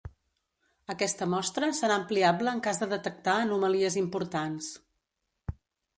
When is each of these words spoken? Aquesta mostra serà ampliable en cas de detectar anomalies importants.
Aquesta 0.93 1.27
mostra 1.33 1.69
serà 1.81 1.99
ampliable 2.01 2.53
en 2.55 2.63
cas 2.69 2.81
de 2.85 2.89
detectar 2.97 3.35
anomalies 3.45 3.99
importants. 4.05 4.75